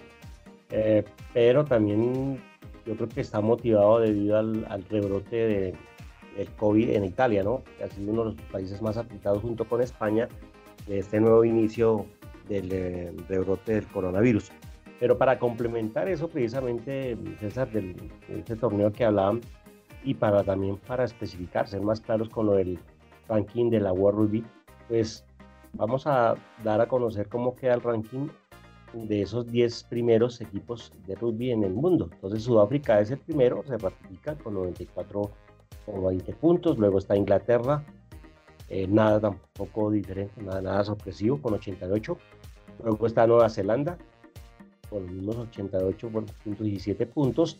[0.70, 2.40] eh, pero también
[2.86, 5.74] yo creo que está motivado debido al, al rebrote de,
[6.36, 7.62] del COVID en Italia, ¿no?
[7.76, 10.28] Que ha sido uno de los países más afectados junto con España
[10.86, 12.06] de este nuevo inicio
[12.48, 14.52] del eh, rebrote del coronavirus.
[14.98, 17.94] Pero para complementar eso precisamente, César, de
[18.28, 19.40] este torneo que hablaban,
[20.04, 22.78] y para también para especificar, ser más claros con lo del
[23.28, 24.44] ranking de la World Rugby,
[24.88, 25.24] pues
[25.72, 28.28] vamos a dar a conocer cómo queda el ranking
[28.92, 32.08] de esos 10 primeros equipos de rugby en el mundo.
[32.12, 35.30] Entonces Sudáfrica es el primero, se ratifica con 94
[35.86, 37.84] o 20 puntos, luego está Inglaterra,
[38.68, 42.16] eh, nada tampoco diferente, nada, nada sorpresivo con 88,
[42.84, 43.98] luego está Nueva Zelanda
[44.88, 47.58] con mismos 88 puntos, 17 puntos,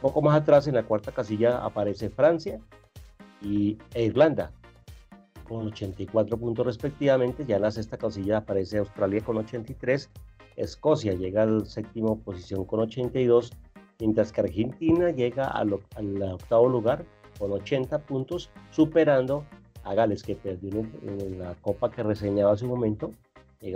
[0.00, 2.60] poco más atrás en la cuarta casilla aparece Francia
[3.42, 4.52] y, e Irlanda
[5.48, 10.10] con 84 puntos respectivamente, ya en la sexta casilla aparece Australia con 83
[10.56, 13.52] Escocia llega al séptimo posición con 82,
[13.98, 17.04] mientras que Argentina llega al, octavo lugar
[17.38, 19.44] con 80 puntos, superando
[19.82, 23.12] a Gales, que perdió en, la copa que reseñaba hace un momento.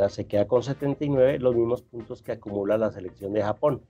[0.09, 3.83] Se queda con 79, los mismos puntos que acumula la selección de Japón.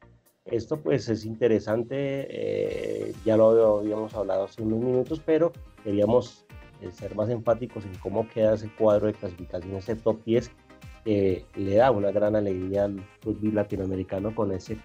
[0.44, 6.46] Esto pues es interesante, eh, ya lo habíamos hablado hace unos minutos, pero queríamos
[6.80, 10.50] eh, ser más enfáticos en cómo queda ese cuadro de clasificación, ese top 10
[11.04, 14.76] le da una gran alegría al fútbol latinoamericano con ese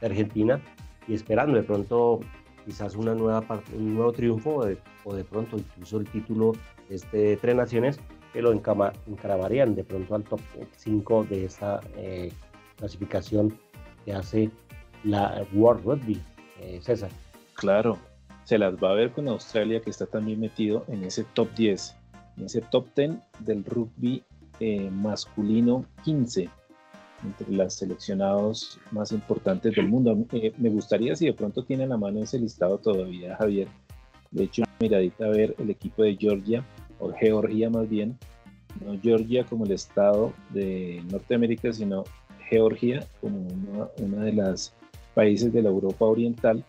[0.00, 0.60] Argentina
[1.06, 2.20] y esperando de pronto
[2.64, 4.56] quizás una nueva un nuevo triunfo
[5.04, 6.52] o de, pronto incluso el título
[6.88, 8.00] de este Tres Naciones
[8.42, 10.40] lo encarabarían de pronto al top
[10.76, 12.32] 5 de esta eh,
[12.76, 13.58] clasificación
[14.04, 14.50] que hace
[15.04, 16.20] la World Rugby,
[16.60, 17.10] eh, César.
[17.54, 17.98] Claro,
[18.44, 21.96] se las va a ver con Australia que está también metido en ese top 10,
[22.38, 24.22] en ese top 10 del rugby
[24.60, 26.48] eh, masculino 15
[27.24, 30.16] entre los seleccionados más importantes del mundo.
[30.32, 33.68] Eh, me gustaría si de pronto tiene la mano ese listado todavía, Javier.
[34.30, 36.64] De hecho, miradita a ver el equipo de Georgia,
[36.98, 38.18] o Georgia más bien,
[38.84, 42.04] no Georgia como el estado de Norteamérica, sino
[42.48, 43.46] Georgia como
[43.98, 44.72] uno de los
[45.14, 46.64] países de la Europa Oriental,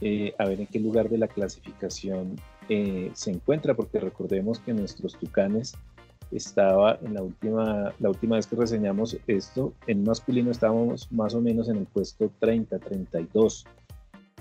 [0.00, 2.36] eh, a ver en qué lugar de la clasificación
[3.12, 5.74] se encuentra, porque recordemos que nuestros tucanes
[6.36, 11.40] estaba en la última, la última vez que reseñamos esto, en masculino estábamos más o
[11.40, 13.64] menos en el puesto 30-32.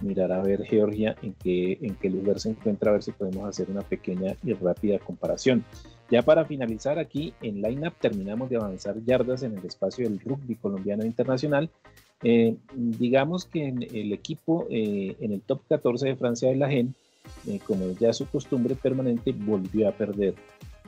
[0.02, 3.48] Mirar a ver Georgia en qué, en qué lugar se encuentra, a ver si podemos
[3.48, 5.64] hacer una pequeña y rápida comparación.
[6.10, 10.56] Ya para finalizar aquí en Lineup terminamos de avanzar yardas en el espacio del rugby
[10.56, 11.70] colombiano internacional.
[12.24, 16.70] Eh, digamos que en el equipo eh, en el top 14 de Francia de la
[16.70, 16.94] GEN,
[17.48, 20.36] eh, como ya es su costumbre permanente, volvió a perder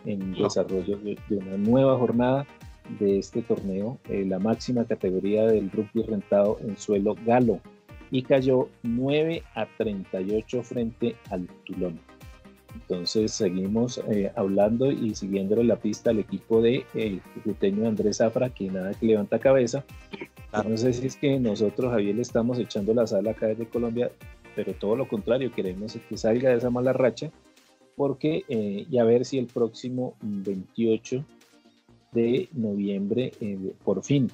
[0.06, 2.45] en desarrollo de, una nueva jornada
[2.99, 7.60] de este torneo, eh, la máxima categoría del rugby rentado en suelo galo,
[8.13, 11.99] y cayó 9 a 38 frente al Tulón.
[12.76, 18.52] Entonces seguimos eh, hablando y siguiéndole la pista al equipo de el eh, Andrés Zafra,
[18.52, 19.84] que nada que levanta cabeza.
[20.67, 24.12] No sé si es que nosotros, Javier, le estamos echando la sala acá desde Colombia,
[24.56, 27.32] pero todo lo contrario, queremos que salga de esa mala racha
[27.95, 31.26] porque eh, y a ver si el próximo 28
[32.12, 34.30] de noviembre eh, por fin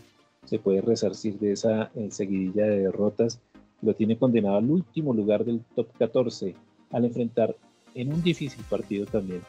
[0.45, 3.39] se puede resarcir de esa eh, seguidilla de derrotas.
[3.81, 6.55] Lo tiene condenado al último lugar del top 14
[6.91, 7.55] al enfrentar
[7.95, 9.41] en un difícil partido también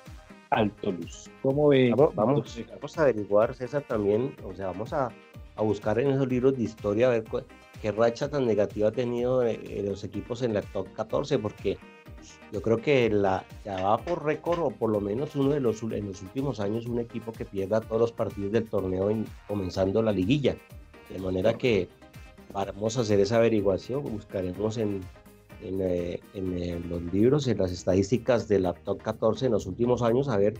[0.50, 1.30] al Toulouse.
[1.42, 1.90] ¿Cómo ve?
[1.96, 5.10] Vamos, vamos, a averiguar, César, también, o sea, vamos a,
[5.56, 7.24] a, buscar en esos libros de historia a ver
[7.80, 9.42] qué racha tan negativa ha tenido
[9.84, 11.78] los equipos en la top 14, porque
[12.52, 15.82] yo creo que la, ya va por récord, o por lo menos uno de los,
[15.82, 19.08] en los últimos años, un equipo que pierda todos los partidos del torneo
[19.46, 20.56] comenzando la liguilla.
[21.08, 21.88] De manera que
[22.52, 25.00] vamos a hacer esa averiguación, buscaremos en,
[25.62, 30.02] en, eh, eh, los libros, en las estadísticas de la top 14 en los últimos
[30.02, 30.54] años, a ver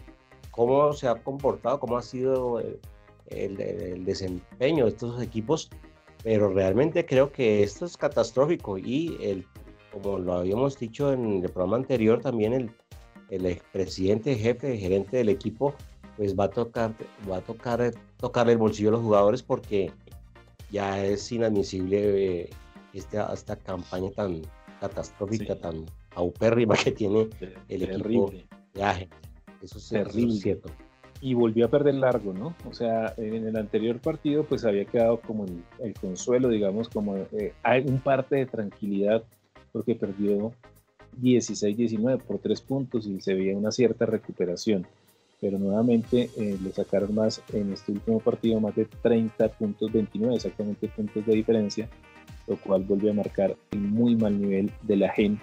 [0.50, 2.78] cómo se ha comportado, cómo ha sido eh,
[3.28, 5.70] el, el, desempeño de estos equipos,
[6.22, 9.46] pero realmente creo que esto es catastrófico y el
[9.90, 12.70] como lo habíamos dicho en el programa anterior, también el,
[13.30, 15.74] el expresidente, jefe, gerente del equipo,
[16.16, 16.94] pues va a tocar,
[17.30, 19.90] va a tocar, tocarle el bolsillo a los jugadores porque
[20.70, 22.50] ya es inadmisible eh,
[22.92, 24.42] esta, esta campaña tan
[24.80, 27.28] catastrófica, tan aupérrima que tiene
[27.68, 29.08] el equipo de
[29.62, 30.36] Eso es terrible.
[30.36, 30.70] cierto.
[31.22, 32.54] Y volvió a perder largo, ¿no?
[32.66, 35.44] O sea, en el anterior partido pues había quedado como
[35.78, 39.22] el, consuelo, digamos, como eh, hay un parte de tranquilidad
[39.70, 40.52] porque perdió
[41.20, 44.86] 16-19 por tres puntos y se veía una cierta recuperación.
[45.40, 50.34] Pero nuevamente eh, le sacaron más en este último partido, más de 30 puntos, 29
[50.34, 51.88] exactamente puntos de diferencia,
[52.46, 55.40] lo cual vuelve a marcar el muy mal nivel de la GEN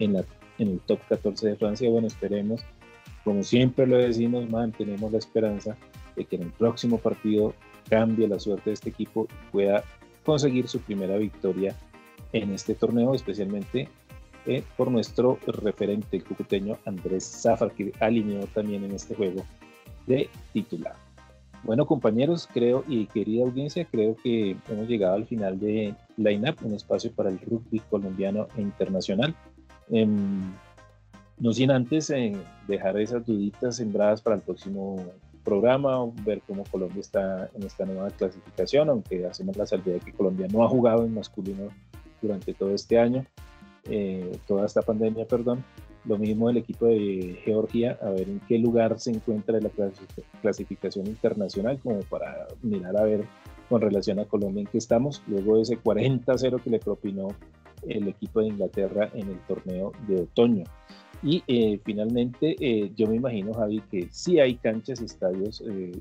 [0.00, 0.24] en, la,
[0.58, 1.88] en el top 14 de Francia.
[1.88, 2.62] Bueno, esperemos,
[3.24, 5.76] como siempre lo decimos, mantenemos la esperanza
[6.16, 7.54] de que en el próximo partido
[7.88, 9.84] cambie la suerte de este equipo y pueda
[10.24, 11.76] conseguir su primera victoria
[12.32, 13.88] en este torneo, especialmente
[14.46, 19.44] eh, por nuestro referente cucuteño Andrés Zafar, que alineó también en este juego
[20.06, 20.94] de titular.
[21.64, 26.58] Bueno, compañeros, creo y querida audiencia, creo que hemos llegado al final de Line Up,
[26.62, 29.34] un espacio para el rugby colombiano e internacional.
[29.90, 30.52] Em,
[31.38, 32.32] no sin antes eh,
[32.68, 34.96] dejar esas duditas sembradas para el próximo
[35.44, 40.12] programa, ver cómo Colombia está en esta nueva clasificación, aunque hacemos la salvedad de que
[40.12, 41.68] Colombia no ha jugado en masculino
[42.22, 43.24] durante todo este año,
[43.90, 45.64] eh, toda esta pandemia, perdón.
[46.04, 49.70] Lo mismo el equipo de Georgia, a ver en qué lugar se encuentra la
[50.40, 53.24] clasificación internacional, como para mirar a ver
[53.68, 57.28] con relación a Colombia en qué estamos, luego de ese 40-0 que le propinó
[57.88, 60.64] el equipo de Inglaterra en el torneo de otoño.
[61.22, 65.92] Y eh, finalmente, eh, yo me imagino, Javi, que sí hay canchas y estadios eh,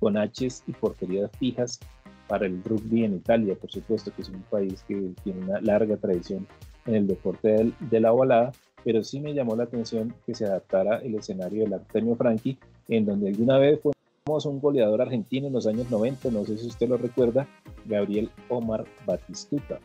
[0.00, 1.80] con Hs y porterías fijas
[2.28, 5.96] para el rugby en Italia, por supuesto, que es un país que tiene una larga
[5.96, 6.46] tradición
[6.86, 8.52] en el deporte de la ovalada,
[8.84, 12.58] pero sí me llamó la atención que se adaptara el escenario del Artemio Franchi,
[12.88, 13.80] en donde alguna vez
[14.24, 17.48] fuimos un goleador argentino en los años 90, no sé si usted lo recuerda,
[17.86, 19.80] Gabriel Omar Batistuta.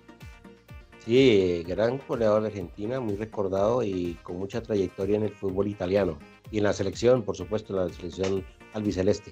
[1.05, 6.19] Sí, gran goleador de Argentina, muy recordado y con mucha trayectoria en el fútbol italiano
[6.51, 8.43] y en la selección, por supuesto, la selección
[8.73, 9.31] albiceleste.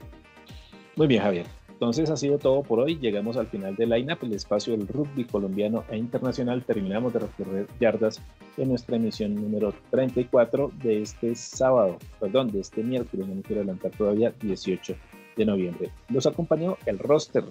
[0.95, 1.45] Muy bien, Javier.
[1.77, 2.97] Entonces ha sido todo por hoy.
[2.97, 6.63] Llegamos al final del line-up, el espacio del rugby colombiano e internacional.
[6.63, 8.19] Terminamos de recorrer yardas
[8.57, 13.61] en nuestra emisión número 34 de este sábado, perdón, de este miércoles, no me quiero
[13.61, 14.95] adelantar todavía, 18
[15.35, 15.91] de noviembre.
[16.09, 17.43] Los acompañó el roster,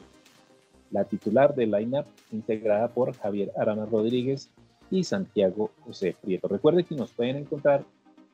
[0.90, 4.50] la titular del line-up, integrada por Javier Arana Rodríguez
[4.90, 6.48] y Santiago José Prieto.
[6.48, 7.84] Recuerde que nos pueden encontrar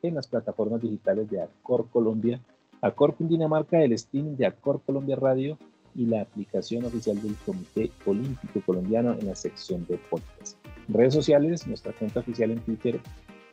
[0.01, 2.41] en las plataformas digitales de Acor Colombia,
[2.81, 5.59] Acor Cundinamarca, el streaming de Acor Colombia Radio
[5.95, 10.57] y la aplicación oficial del Comité Olímpico Colombiano en la sección de podcast.
[10.87, 12.99] Redes sociales, nuestra cuenta oficial en Twitter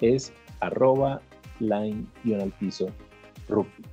[0.00, 1.20] es arroba
[1.60, 2.88] line-piso
[3.48, 3.84] rugby.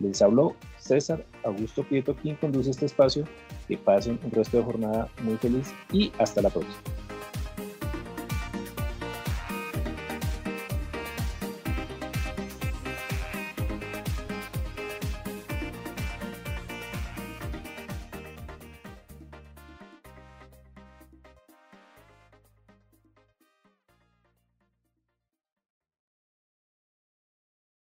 [0.00, 3.24] Les habló César Augusto Prieto, quien conduce este espacio.
[3.68, 7.03] Que pasen un resto de jornada muy feliz y hasta la próxima.